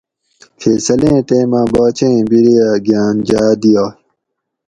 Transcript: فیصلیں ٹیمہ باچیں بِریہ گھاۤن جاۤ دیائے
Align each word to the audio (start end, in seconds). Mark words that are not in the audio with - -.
فیصلیں 0.59 1.19
ٹیمہ 1.27 1.61
باچیں 1.73 2.19
بِریہ 2.29 2.69
گھاۤن 2.87 3.15
جاۤ 3.27 3.53
دیائے 3.61 3.91